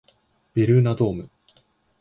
[0.55, 1.29] ベルーナドーム